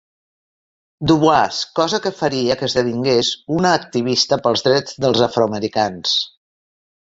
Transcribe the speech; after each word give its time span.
Du 1.11 1.17
Bois, 1.23 1.59
cosa 1.81 1.99
que 2.07 2.13
faria 2.23 2.57
que 2.63 2.69
esdevingués 2.73 3.31
una 3.61 3.75
activista 3.83 4.43
pels 4.49 4.67
drets 4.71 4.99
dels 5.07 5.23
afroamericans. 5.31 6.19